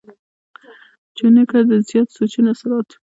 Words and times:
چونکه 1.17 1.57
د 1.69 1.71
زيات 1.87 2.07
سوچونو 2.15 2.49
اثرات 2.53 2.89